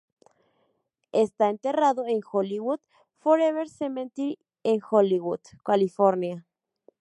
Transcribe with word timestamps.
Esta 1.11 1.49
enterrado 1.49 2.03
en 2.05 2.09
el 2.15 2.23
Hollywood 2.31 2.79
Forever 3.19 3.69
Cemetery 3.69 4.39
en 4.63 4.79
Hollywood, 4.89 5.41
California. 5.63 6.47